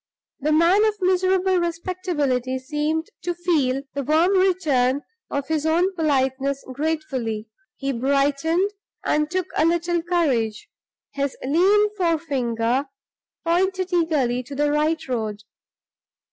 The 0.39 0.51
man 0.51 0.83
of 0.85 0.95
miserable 0.99 1.59
respectability 1.59 2.57
seemed 2.57 3.11
to 3.21 3.35
feel 3.35 3.83
the 3.93 4.01
warm 4.01 4.31
return 4.31 5.03
of 5.29 5.47
his 5.47 5.63
own 5.63 5.93
politeness 5.95 6.63
gratefully; 6.73 7.47
he 7.77 7.91
brightened 7.91 8.71
and 9.05 9.29
took 9.29 9.45
a 9.55 9.63
little 9.63 10.01
courage. 10.01 10.67
His 11.13 11.37
lean 11.43 11.95
forefinger 11.97 12.85
pointed 13.45 13.93
eagerly 13.93 14.41
to 14.41 14.55
the 14.55 14.71
right 14.71 15.07
road. 15.07 15.43